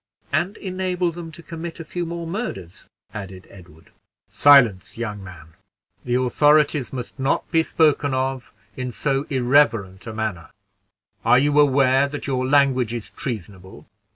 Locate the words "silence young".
4.27-5.23